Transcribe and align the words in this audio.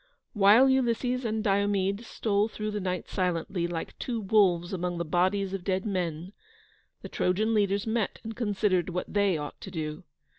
While 0.33 0.67
Ulysses 0.67 1.25
and 1.25 1.43
Diomede 1.43 2.03
stole 2.03 2.47
through 2.47 2.71
the 2.71 2.79
night 2.79 3.07
silently, 3.07 3.67
like 3.67 3.99
two 3.99 4.19
wolves 4.19 4.73
among 4.73 4.97
the 4.97 5.05
bodies 5.05 5.53
of 5.53 5.63
dead 5.63 5.85
men, 5.85 6.33
the 7.03 7.07
Trojan 7.09 7.53
leaders 7.53 7.85
met 7.85 8.17
and 8.23 8.35
considered 8.35 8.89
what 8.89 9.13
they 9.13 9.37
ought 9.37 9.61
to 9.61 9.69
do. 9.69 10.03